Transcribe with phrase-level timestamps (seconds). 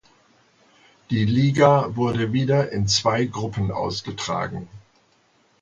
[1.11, 4.67] Die Liga wurde wieder in zwei Gruppen ausgetragen.